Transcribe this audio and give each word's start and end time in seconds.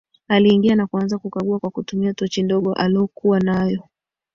Aliingia 0.27 0.75
na 0.75 0.87
kuanza 0.87 1.17
kukagua 1.17 1.59
kwa 1.59 1.69
kutumia 1.69 2.13
tochi 2.13 2.43
ndogo 2.43 2.73
alokua 2.73 3.39
nayo 3.39 3.83